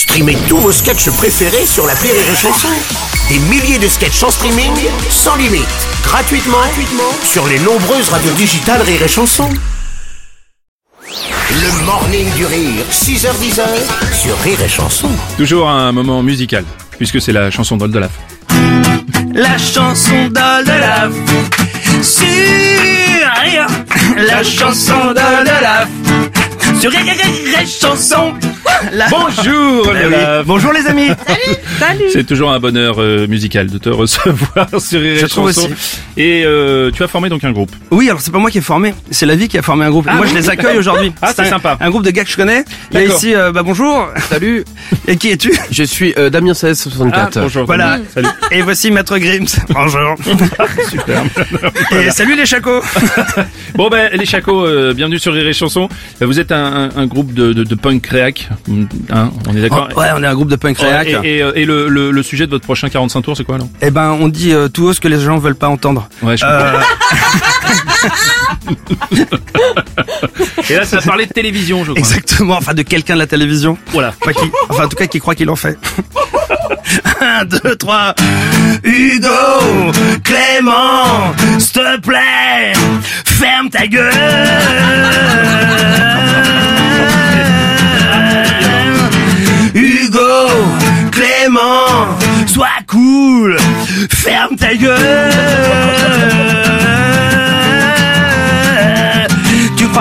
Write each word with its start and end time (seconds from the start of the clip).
Streamez 0.00 0.38
tous 0.48 0.56
vos 0.56 0.72
sketchs 0.72 1.10
préférés 1.10 1.66
sur 1.66 1.86
la 1.86 1.92
Rire 1.92 2.14
et 2.14 2.34
Chanson. 2.34 2.68
Des 3.28 3.38
milliers 3.38 3.78
de 3.78 3.86
sketchs 3.86 4.22
en 4.22 4.30
streaming, 4.30 4.72
sans 5.10 5.36
limite, 5.36 5.68
gratuitement, 6.02 6.56
gratuitement 6.56 7.12
sur 7.22 7.46
les 7.46 7.58
nombreuses 7.58 8.08
radios 8.08 8.32
digitales 8.32 8.80
Rire 8.80 9.02
et 9.02 9.08
Chanson. 9.08 9.46
Le 11.06 11.84
morning 11.84 12.26
du 12.34 12.46
rire, 12.46 12.82
6h10 12.90 13.60
sur 14.14 14.38
Rire 14.38 14.62
et 14.62 14.70
Chanson. 14.70 15.10
Toujours 15.36 15.68
un 15.68 15.92
moment 15.92 16.22
musical, 16.22 16.64
puisque 16.96 17.20
c'est 17.20 17.34
la 17.34 17.50
chanson 17.50 17.76
d'Oldolaf. 17.76 18.12
La 19.34 19.58
chanson 19.58 20.28
d'Oldolaf 20.28 21.12
sur 22.00 22.24
Rire. 23.42 23.66
La 24.16 24.42
chanson 24.42 25.08
d'Oldolaf 25.08 25.88
sur 26.80 26.90
et 26.92 27.66
Chanson. 27.66 28.32
La- 28.92 29.08
Bonjour 29.10 29.84
Eh 29.86 29.88
oui. 29.88 30.04
Oldolaf 30.04 30.46
Bonjour 30.46 30.72
les 30.72 30.86
amis. 30.86 31.08
C'est 32.12 32.26
toujours 32.26 32.50
un 32.50 32.58
bonheur 32.58 32.96
euh, 32.98 33.26
musical 33.26 33.66
de 33.68 33.76
te 33.78 33.88
recevoir 33.90 34.68
sur 34.78 35.00
trouve 35.28 35.52
Chanson. 35.52 35.66
aussi. 35.66 35.68
Et 36.16 36.42
euh, 36.44 36.90
tu 36.90 37.02
as 37.02 37.08
formé 37.08 37.28
donc 37.28 37.44
un 37.44 37.52
groupe. 37.52 37.70
Oui, 37.90 38.08
alors 38.08 38.20
c'est 38.20 38.30
pas 38.30 38.38
moi 38.38 38.50
qui 38.50 38.58
ai 38.58 38.62
formé, 38.62 38.94
c'est 39.10 39.26
la 39.26 39.36
vie 39.36 39.48
qui 39.48 39.58
a 39.58 39.62
formé 39.62 39.84
un 39.84 39.90
groupe. 39.90 40.06
Et 40.10 40.14
moi 40.16 40.26
je 40.26 40.34
les 40.34 40.48
accueille 40.48 40.78
aujourd'hui. 40.78 41.12
Ah, 41.20 41.32
c'est 41.34 41.42
un, 41.42 41.50
sympa. 41.50 41.76
Un 41.80 41.90
groupe 41.90 42.04
de 42.04 42.10
gars 42.10 42.24
que 42.24 42.30
je 42.30 42.36
connais. 42.36 42.64
Il 42.90 42.94
y 42.94 42.96
a 42.98 43.00
D'accord. 43.02 43.16
ici, 43.16 43.34
euh, 43.34 43.52
bah 43.52 43.62
bonjour. 43.62 44.08
Salut, 44.30 44.64
Et 45.06 45.16
qui 45.16 45.30
es-tu? 45.30 45.52
Je 45.70 45.82
suis 45.82 46.14
euh, 46.18 46.30
Damien 46.30 46.52
1664. 46.52 47.36
Ah, 47.36 47.40
bonjour. 47.42 47.64
Voilà. 47.66 47.98
Salut. 48.14 48.28
Et 48.50 48.62
voici 48.62 48.90
Maître 48.90 49.16
Grims. 49.18 49.46
Bonjour. 49.70 50.16
Super. 50.90 51.22
Et 51.92 52.10
salut 52.10 52.36
les 52.36 52.46
chacos. 52.46 52.80
Bon 53.74 53.88
ben 53.88 54.10
les 54.12 54.26
chacos, 54.26 54.66
euh, 54.66 54.92
bienvenue 54.94 55.18
sur 55.18 55.32
Rire 55.32 55.46
et 55.46 55.52
Chanson. 55.52 55.88
Euh, 56.20 56.26
Vous 56.26 56.38
êtes 56.40 56.52
un, 56.52 56.90
un- 56.94 56.96
un 56.96 57.06
groupe 57.06 57.32
de, 57.32 57.52
de, 57.52 57.62
de 57.64 57.74
punk 57.74 58.06
réac, 58.08 58.48
hein, 59.12 59.30
on 59.48 59.56
est 59.56 59.60
d'accord? 59.62 59.88
Ouais, 59.96 60.08
on 60.16 60.22
est 60.22 60.26
un 60.26 60.34
groupe 60.34 60.50
de 60.50 60.56
punk 60.56 60.78
réac. 60.78 61.06
Et, 61.22 61.36
et, 61.36 61.42
euh, 61.42 61.52
et 61.54 61.64
le, 61.64 61.88
le, 61.88 62.10
le 62.10 62.22
sujet 62.22 62.46
de 62.46 62.50
votre 62.50 62.64
prochain 62.64 62.88
45 62.88 63.22
tours, 63.22 63.36
c'est 63.36 63.44
quoi 63.44 63.54
alors? 63.54 63.68
Eh 63.80 63.90
ben, 63.90 64.16
on 64.20 64.28
dit 64.28 64.52
euh, 64.52 64.68
tout 64.68 64.84
haut 64.86 64.92
ce 64.92 65.00
que 65.00 65.08
les 65.08 65.20
gens 65.20 65.38
veulent 65.38 65.54
pas 65.54 65.68
entendre. 65.68 66.08
Ouais, 66.22 66.36
je 66.36 66.44
Euh, 66.44 66.72
comprends. 66.72 67.59
Et 70.68 70.74
là, 70.74 70.84
ça 70.84 71.00
parler 71.00 71.26
de 71.26 71.32
télévision, 71.32 71.84
je 71.84 71.90
crois. 71.92 71.98
exactement. 71.98 72.56
Enfin, 72.56 72.74
de 72.74 72.82
quelqu'un 72.82 73.14
de 73.14 73.18
la 73.20 73.26
télévision. 73.26 73.76
Voilà. 73.92 74.12
Pas 74.24 74.32
qui, 74.32 74.50
enfin, 74.68 74.84
en 74.84 74.88
tout 74.88 74.96
cas, 74.96 75.06
qui 75.06 75.18
croit 75.20 75.34
qu'il 75.34 75.50
en 75.50 75.56
fait. 75.56 75.78
Un, 77.20 77.44
deux, 77.44 77.76
trois. 77.76 78.14
Hugo, 78.84 79.92
Clément, 80.24 81.34
s'il 81.58 81.72
te 81.72 82.00
plaît, 82.00 82.72
ferme 83.24 83.68
ta 83.70 83.86
gueule. 83.86 84.10
Hugo, 89.74 90.18
Clément, 91.12 92.18
sois 92.46 92.68
cool, 92.88 93.56
ferme 94.10 94.56
ta 94.56 94.74
gueule. 94.74 96.49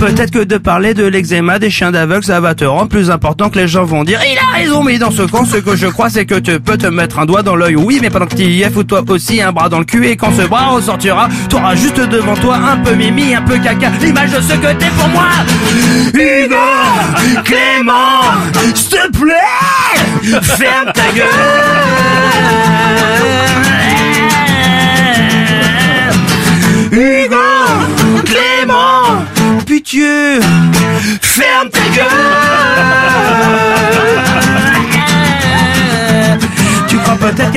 Peut-être 0.00 0.30
que 0.30 0.42
de 0.42 0.56
parler 0.56 0.94
de 0.94 1.04
l'eczéma 1.04 1.58
des 1.58 1.68
chiens 1.68 1.90
d'aveugle, 1.90 2.24
ça 2.24 2.40
va 2.40 2.54
te 2.54 2.64
rendre 2.64 2.88
plus 2.88 3.10
important 3.10 3.50
que 3.50 3.58
les 3.58 3.68
gens 3.68 3.84
vont 3.84 4.02
dire 4.02 4.18
Il 4.26 4.38
a 4.38 4.56
raison, 4.56 4.82
mais 4.82 4.98
dans 4.98 5.10
ce 5.10 5.22
camp, 5.22 5.44
ce 5.44 5.58
que 5.58 5.76
je 5.76 5.86
crois, 5.86 6.08
c'est 6.08 6.24
que 6.24 6.36
tu 6.36 6.58
peux 6.58 6.78
te 6.78 6.86
mettre 6.86 7.18
un 7.18 7.26
doigt 7.26 7.42
dans 7.42 7.54
l'œil. 7.54 7.76
Oui, 7.76 7.98
mais 8.00 8.08
pendant 8.08 8.26
que 8.26 8.34
tu 8.34 8.42
y 8.42 8.62
es, 8.62 8.70
fous-toi 8.70 9.02
aussi 9.08 9.42
un 9.42 9.52
bras 9.52 9.68
dans 9.68 9.78
le 9.78 9.84
cul. 9.84 10.06
Et 10.06 10.16
quand 10.16 10.32
ce 10.34 10.42
bras 10.46 10.68
ressortira, 10.68 11.28
t'auras 11.48 11.74
juste 11.74 12.00
devant 12.00 12.34
toi 12.34 12.56
un 12.56 12.78
peu 12.78 12.94
mimi, 12.94 13.34
un 13.34 13.42
peu 13.42 13.58
caca. 13.58 13.90
L'image 14.00 14.30
de 14.30 14.40
ce 14.40 14.54
que 14.54 14.72
t'es 14.72 14.90
pour 14.96 15.08
moi. 15.08 15.28
Hugo, 16.14 16.56
Clément, 17.44 18.22
s'il 18.74 18.88
te 18.88 19.10
plaît, 19.18 20.40
ferme 20.42 20.92
ta 20.94 21.12
gueule. 21.14 21.79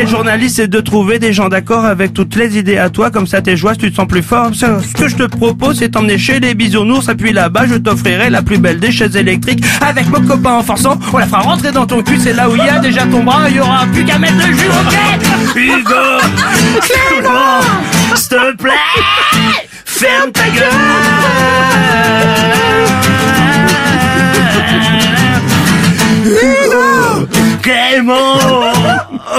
Peut-être 0.03 0.09
qu'être 0.09 0.09
journaliste, 0.09 0.55
c'est 0.57 0.67
de 0.67 0.79
trouver 0.79 1.19
des 1.19 1.33
gens 1.33 1.49
d'accord 1.49 1.85
avec 1.85 2.13
toutes 2.13 2.35
les 2.35 2.57
idées 2.57 2.77
à 2.77 2.89
toi, 2.89 3.11
comme 3.11 3.27
ça 3.27 3.41
t'es 3.41 3.57
joyeux, 3.57 3.77
tu 3.77 3.91
te 3.91 3.95
sens 3.95 4.07
plus 4.07 4.23
fort. 4.23 4.49
Ce 4.53 4.65
ce 4.81 4.93
que 4.93 5.07
je 5.07 5.15
te 5.15 5.23
propose, 5.23 5.79
c'est 5.79 5.89
t'emmener 5.89 6.17
chez 6.17 6.39
les 6.39 6.53
bisounours, 6.53 7.07
et 7.09 7.15
puis 7.15 7.33
là-bas, 7.33 7.65
je 7.67 7.75
t'offrirai 7.75 8.29
la 8.29 8.41
plus 8.41 8.57
belle 8.57 8.79
des 8.79 8.91
chaises 8.91 9.15
électriques. 9.15 9.63
Avec 9.81 10.07
mon 10.09 10.21
copain 10.21 10.53
en 10.53 10.63
forçant, 10.63 10.99
on 11.11 11.17
la 11.17 11.25
fera 11.25 11.39
rentrer 11.39 11.71
dans 11.71 11.85
ton 11.85 12.01
cul, 12.01 12.17
c'est 12.19 12.33
là 12.33 12.49
où 12.49 12.55
il 12.55 12.63
y 12.63 12.69
a 12.69 12.79
déjà 12.79 13.05
ton 13.05 13.23
bras, 13.23 13.49
il 13.49 13.57
y 13.57 13.59
aura 13.59 13.85
plus 13.87 14.03
qu'à 14.05 14.17
mettre 14.19 14.35
le 14.37 14.53
jus, 14.53 14.67
ok 14.67 15.55
Hugo, 15.55 15.93
Clément, 16.81 18.15
s'il 18.15 18.29
te 18.29 18.55
plaît, 18.57 18.71
ferme 19.85 20.31
ta 20.31 20.43
gueule. 20.49 21.02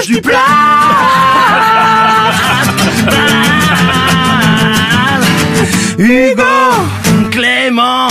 mange 0.00 0.06
du 0.06 0.20
plat. 0.20 0.36
Hugo, 5.98 6.42
Clément, 7.30 8.08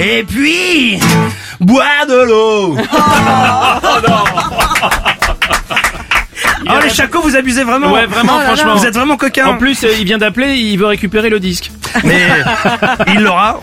et 0.00 0.24
puis 0.24 0.98
boire 1.60 2.06
de 2.08 2.24
l'eau. 2.26 2.76
Oh 6.70 6.72
les 6.82 6.90
chacos, 6.90 7.20
vous 7.20 7.36
abusez 7.36 7.64
vraiment. 7.64 7.92
Ouais, 7.92 8.06
vraiment, 8.06 8.40
franchement. 8.40 8.76
Vous 8.76 8.86
êtes 8.86 8.94
vraiment 8.94 9.16
coquins. 9.16 9.46
En 9.46 9.56
plus, 9.58 9.84
euh, 9.84 9.92
il 9.98 10.04
vient 10.04 10.18
d'appeler, 10.18 10.54
il 10.54 10.78
veut 10.78 10.86
récupérer 10.86 11.28
le 11.28 11.40
disque. 11.40 11.70
Mais 12.04 12.28
il 13.08 13.20
l'aura. 13.20 13.58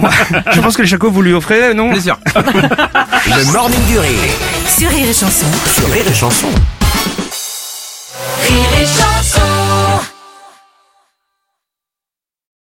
Je 0.54 0.62
pense 0.62 0.76
que 0.76 0.82
les 0.84 0.88
chacos, 0.88 1.10
vous 1.10 1.22
lui 1.22 1.34
offrez, 1.34 1.74
non? 1.74 1.90
Plaisir. 1.90 2.18
Le 2.36 3.52
morning 3.52 3.84
du 3.88 3.98
rire, 3.98 4.10
Sur 4.78 4.90
Rire 4.90 5.10
et 5.10 5.14
Chanson. 5.14 5.48
sur 5.74 5.92
Rire 5.92 6.06
et 6.08 6.14
Chanson. 6.14 6.50
Rire 8.56 8.82
et. 8.84 9.45